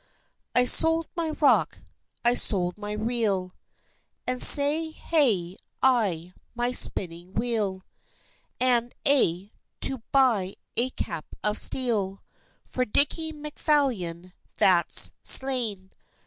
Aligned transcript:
I 0.55 0.65
sold 0.65 1.05
my 1.15 1.29
rock, 1.39 1.83
I 2.25 2.33
sold 2.33 2.79
my 2.79 2.93
reel, 2.93 3.51
And 4.25 4.41
sae 4.41 4.89
hae 4.89 5.57
I 5.83 6.33
my 6.55 6.71
spinning 6.71 7.35
wheel, 7.35 7.83
And 8.59 8.95
a' 9.07 9.51
to 9.81 10.01
buy 10.11 10.55
a 10.75 10.89
cap 10.89 11.27
of 11.43 11.59
steel 11.59 12.23
For 12.65 12.83
Dickie 12.83 13.31
Macphalion 13.31 14.33
that's 14.55 15.13
slain! 15.21 15.91